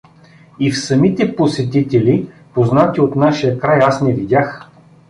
[0.59, 4.69] И в самите посетители познати от нашия край аз не видях.